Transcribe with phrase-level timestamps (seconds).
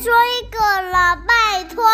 [0.00, 0.58] 说一个
[0.90, 1.84] 了，拜托。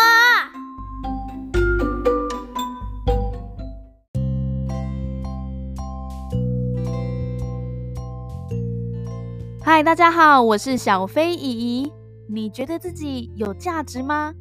[9.61, 11.91] 嗨，大家好，我是小飞姨姨。
[12.29, 14.33] 你觉得自己有价值吗？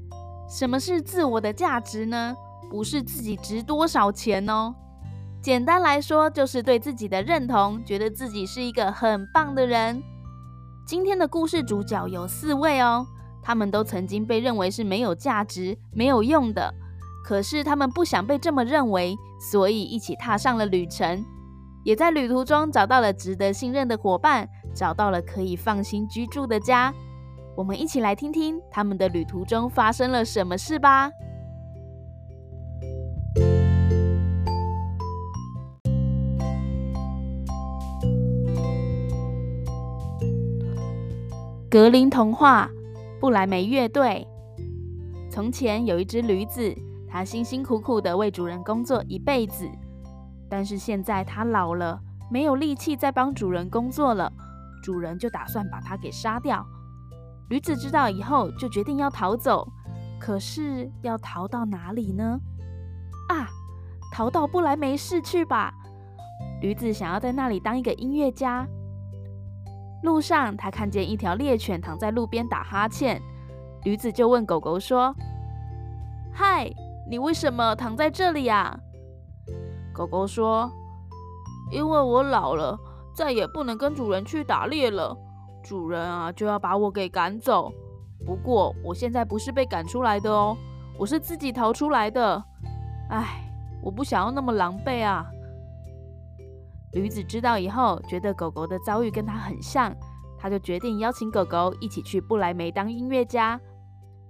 [0.49, 2.37] 什么是自我的价值呢？
[2.71, 4.73] 不是自己值多少钱哦。
[5.43, 10.01] 简单来说，就是对自己的认同，觉得自己是一个很棒的人。
[10.87, 13.05] 今天的故事主角有四位哦，
[13.47, 16.75] 他们都曾经被认为是没有价值、没有用的，
[17.25, 21.25] 可是他们不想被这么认为，所以一起踏上了旅程，
[21.85, 26.93] 也在旅途中找到了值得信任的伙伴，找到了可以放心居住的家。
[27.57, 31.09] 我们一起来听听他们的旅途中发生了什么事吧。
[41.71, 42.69] 格林童话，
[43.21, 44.27] 不莱梅乐队。
[45.31, 46.75] 从前有一只驴子，
[47.09, 49.69] 它辛辛苦苦地为主人工作一辈子，
[50.49, 52.01] 但是现在它老了，
[52.31, 54.33] 没有力气再帮主人工作了，
[54.83, 56.67] 主人就打算把它给杀掉。
[57.49, 59.67] 驴子知道以后，就决定要逃走，
[60.19, 62.39] 可是要逃到哪里呢？
[63.29, 63.49] 啊，
[64.13, 65.73] 逃到不莱梅市去吧！
[66.61, 68.67] 驴子想要在那里当一个音乐家。
[70.07, 73.21] 路上，他看见一条猎犬躺在路边打哈欠，
[73.83, 75.13] 驴子就问狗狗说
[76.33, 76.73] ：“嗨，
[77.11, 78.79] 你为什么躺在这里呀？”
[79.93, 80.71] 狗狗说
[81.73, 82.79] ：“因为我老了，
[83.13, 85.17] 再也不能跟主人去打猎了，
[85.61, 87.73] 主人啊就要把我给赶走。
[88.25, 90.57] 不过我现在不是被赶出来的哦，
[90.97, 92.45] 我是自己逃出来的。
[93.11, 93.43] 唉，
[93.83, 95.27] 我不想要那么狼狈啊。”
[96.97, 99.95] 驴子知道以后，觉得狗狗的遭遇跟他很像，
[100.39, 103.61] 他就决定邀请狗狗一起去不莱梅当音乐家。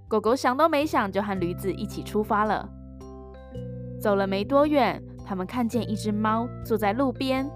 [0.09, 2.69] 狗狗想都没想，就和驴子一起出发了。
[4.01, 7.49] 走了没多远，他们看见一只猫坐在路边，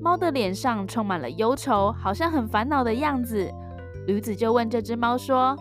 [0.00, 3.52] 猫的脸上充满了忧愁，好像很烦恼的样子。
[4.06, 5.54] 驴子就问这只猫说：“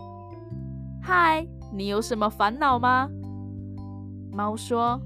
[1.04, 3.10] 嗨，你有什么烦恼吗？”
[4.32, 4.98] 猫说：“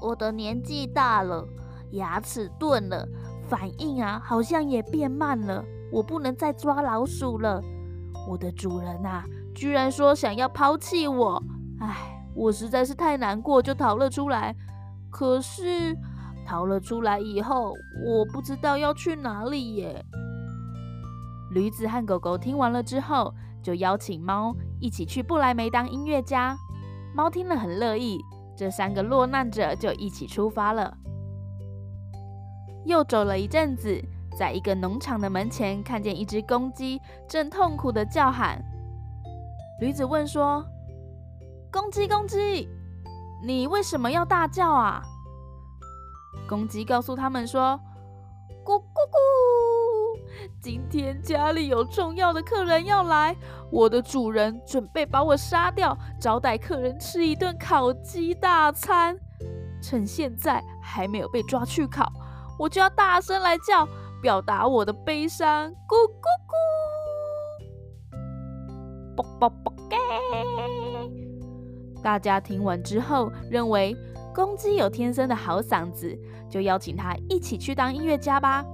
[0.00, 1.46] 我的年纪大了。”
[1.92, 3.06] 牙齿钝了，
[3.48, 5.64] 反应啊好像也变慢了。
[5.92, 7.62] 我不能再抓老鼠了。
[8.28, 9.24] 我的主人啊，
[9.54, 11.42] 居然说想要抛弃我。
[11.80, 14.54] 唉，我实在是太难过，就逃了出来。
[15.10, 15.96] 可是
[16.44, 17.72] 逃了出来以后，
[18.04, 20.04] 我不知道要去哪里耶。
[21.52, 23.32] 驴子和狗狗听完了之后，
[23.62, 26.56] 就邀请猫一起去不莱梅当音乐家。
[27.14, 28.20] 猫听了很乐意，
[28.56, 30.98] 这三个落难者就一起出发了。
[32.86, 34.00] 又走了一阵子，
[34.38, 38.62] 在一个农场的门前，看见一只公鸡正痛苦的叫喊。
[39.80, 40.64] 驴子问说
[41.72, 42.68] ：“公鸡，公鸡，
[43.44, 45.02] 你为什么要大叫啊？”
[46.48, 47.78] 公鸡告诉他们说
[48.64, 50.20] ：“咕咕咕，
[50.62, 53.34] 今天家里有重要的客人要来，
[53.72, 59.18] 我的主人准备把我杀掉，招待客人吃一顿烤鸡大餐。
[59.82, 62.10] 趁现在还没有被抓去烤。”
[62.58, 63.86] 我就要大声来叫，
[64.22, 65.70] 表达我的悲伤。
[65.70, 68.16] 咕咕咕，
[69.14, 69.96] 啵啵啵给。
[72.02, 73.96] 大家听完之后，认为
[74.34, 76.16] 公鸡有天生的好嗓子，
[76.48, 78.64] 就邀请他一起去当音乐家吧。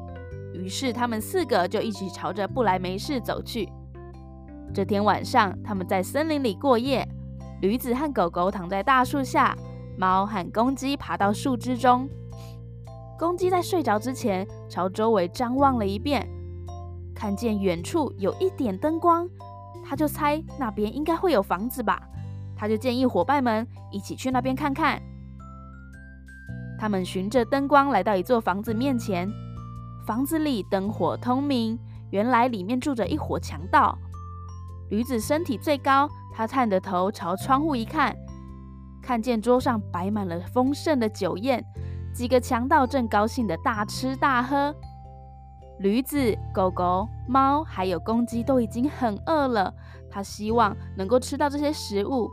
[0.53, 3.69] 于是他们四个就一起朝着不莱梅市走去。
[4.75, 7.09] 这天晚上，他们在森林里过夜。
[7.62, 9.56] 驴子和狗狗躺在大树下，
[9.97, 12.09] 猫和公鸡爬到树枝中。
[13.22, 16.28] 公鸡在睡着之前，朝周围张望了一遍，
[17.15, 19.28] 看见远处有一点灯光，
[19.84, 22.03] 他就猜那边应该会有房子吧。
[22.56, 25.00] 他就建议伙伴们一起去那边看看。
[26.77, 29.31] 他们循着灯光来到一座房子面前，
[30.05, 31.79] 房子里灯火通明，
[32.11, 33.96] 原来里面住着一伙强盗。
[34.91, 38.17] 驴子身体最高，他探着头朝窗户一看，
[39.00, 41.64] 看见桌上摆满了丰盛的酒宴。
[42.12, 44.75] 几个强盗正高兴地大吃大喝，
[45.79, 49.73] 驴子、狗狗、猫还有公鸡都已经很饿了。
[50.11, 52.29] 他希望能够吃到这些食物，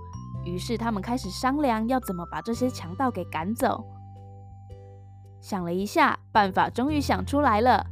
[0.45, 3.83] 于是他们开始商量要怎么把这些强盗给赶走。
[5.39, 7.85] 想了一下，办法终于想出来了。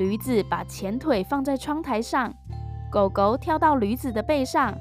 [0.00, 2.34] 驴子把前腿放在窗台上，
[2.90, 4.76] 狗狗跳到驴子的背上，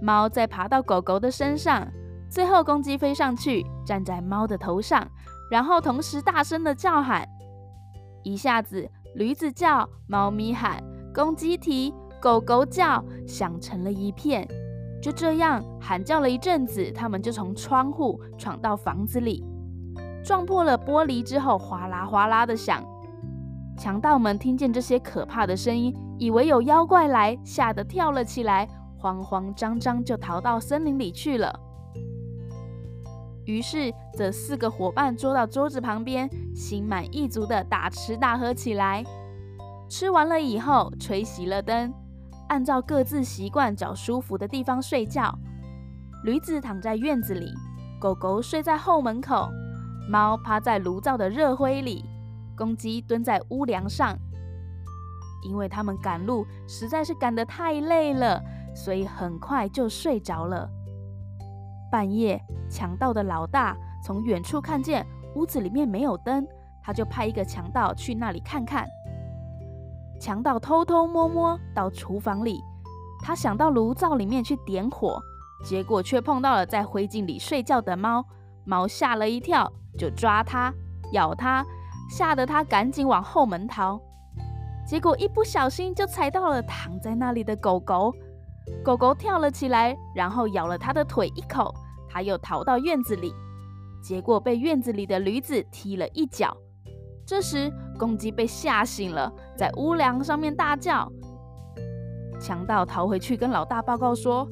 [0.00, 1.86] 猫再爬到狗狗的身上，
[2.30, 5.04] 最后公鸡飞上去，站在猫的头上。
[5.50, 7.28] 然后同时大声的叫喊，
[8.22, 10.82] 一下子驴子叫，猫咪喊，
[11.14, 14.46] 公鸡啼，狗狗叫响成了一片。
[15.00, 19.44] 就这样喊叫了一阵子，他们就从窗户闯到房子里，
[20.24, 22.84] 撞破了玻璃之后，哗啦哗啦的响。
[23.78, 28.68] 强盗们听见这些可怕的声音，以为有妖怪来，吓得跳了起来，
[28.98, 31.58] 慌慌张张就逃到森林里去了。
[33.48, 39.02] 于是，这四个伙伴坐到桌子旁边，心满意足的大吃大喝起来。
[39.88, 41.90] 吃完了以后，吹熄了灯。
[42.48, 45.34] 按照各自习惯找舒服的地方睡觉，
[46.24, 47.50] 驴子躺在院子里，
[47.98, 49.48] 狗狗睡在后门口，
[50.10, 52.04] 猫趴在炉灶的热灰里，
[52.54, 54.14] 公鸡蹲在屋梁上。
[55.42, 58.42] 因为他们赶路实在是赶得太累了，
[58.74, 60.68] 所以很快就睡着了。
[61.90, 62.40] 半夜，
[62.70, 66.46] 强盗的老大从远处看见屋子里面没有灯，
[66.82, 68.86] 他就派一个强盗去那里看看。
[70.20, 72.60] 强盗偷偷摸摸到厨房里，
[73.22, 75.20] 他想到炉灶里面去点火，
[75.64, 78.24] 结果却碰到了在灰烬里睡觉的猫。
[78.64, 80.74] 猫吓了一跳，就抓他，
[81.12, 81.64] 咬他，
[82.10, 83.98] 吓得他赶紧往后门逃。
[84.86, 88.12] 结果一不小心就踩到了躺在那里的狗狗，
[88.84, 91.74] 狗狗跳了起来，然后咬了他的腿一口。
[92.08, 93.34] 他又逃到院子里，
[94.02, 96.56] 结果被院子里的驴子踢了一脚。
[97.26, 101.10] 这时，公鸡被吓醒了，在屋梁上面大叫。
[102.40, 104.48] 强盗逃回去跟老大报告说：“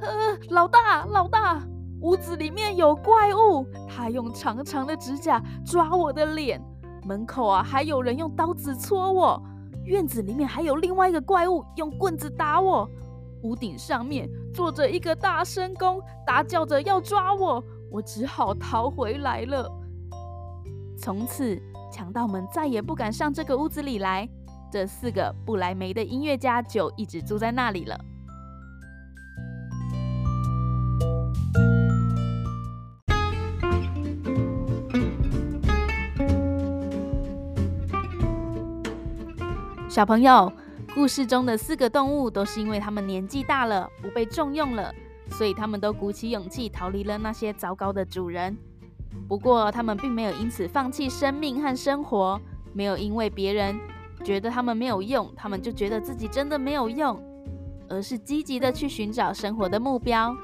[0.00, 0.08] 呃，
[0.48, 1.60] 老大，老大，
[2.00, 6.58] 屋子里面有怪物，他用长长的指甲抓我的脸，
[7.04, 9.42] 门口啊还有人用刀子戳我，
[9.84, 12.88] 院子里面还有另外一个怪物用棍子打我，
[13.42, 19.70] 屋顶上面坐着一个大声公，大叫着要抓我，我只好逃回来了。
[20.98, 24.28] 从此。”强盗们再也不敢上这个屋子里来，
[24.70, 27.98] 这四个不来梅的音乐家就一直住在那里了。
[39.88, 40.52] 小朋友，
[40.96, 44.90] 故事中的四个动物都是因为他们年纪大了，不被重用了，
[45.28, 48.56] 所以他们都鼓起勇气逃离了那些糟糕的主人。
[49.28, 52.40] 不过，他们并没有因此放弃生命和生活，
[52.72, 53.78] 没有因为别人
[54.24, 57.22] 觉得他们没有用，他们就觉得自己真的没有用，
[57.90, 60.34] 而是积极的去寻找生活的目标。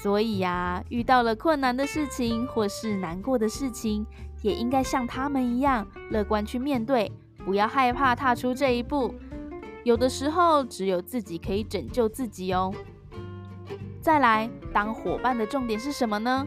[0.00, 4.06] 所以呀，遇到了困难的事情或是难过的事情，
[4.42, 7.10] 也应该像他们一样乐观去面对，
[7.44, 9.12] 不要害怕踏出这一步。
[9.84, 12.72] 有的时候，只有自己可以拯救自己哦。
[14.00, 16.46] 再来，当伙伴的重点是什么呢？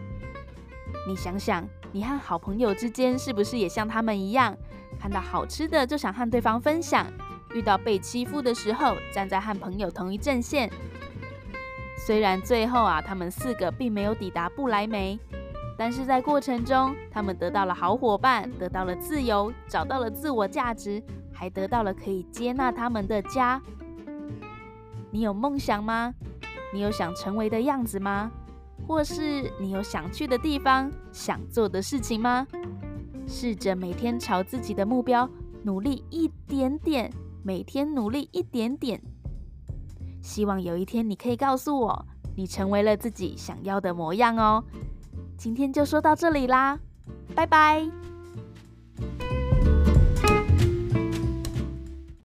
[1.08, 4.58] 你想想，你和好朋友之间是不是也像他们一样，
[5.00, 7.06] 看到好吃的就想和对方分享，
[7.54, 10.68] 遇到被欺负的时候，站在和朋友同一阵线？
[12.08, 15.20] 虽然最后啊，他们四个并没有抵达不来梅，
[15.78, 21.02] 但是在过程中，他们得到了好伙伴，得到了自由，找到了自我价值，
[21.38, 23.62] 还得到了可以接纳他们的家。
[25.12, 26.12] 你有梦想吗？
[26.74, 28.32] 你有想成为的样子吗？
[28.88, 32.48] 或是你有想去的地方、想做的事情吗？
[33.28, 35.30] 试着每天朝自己的目标
[35.64, 39.00] 努力一点点，每天努力一点点。
[40.24, 44.64] 希望有一天你可以告诉我，你成为了自己想要的模样哦。
[45.38, 46.80] 今天就说到这里啦，
[47.36, 47.88] 拜拜。